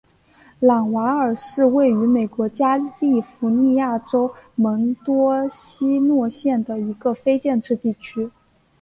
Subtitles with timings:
[0.59, 8.31] 朗瓦尔是位于美国加利福尼亚州门多西诺县的一个非建制地区。